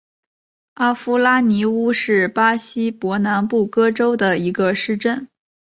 [0.73, 5.29] 阿夫拉尼乌是巴西伯南布哥州的一个市镇。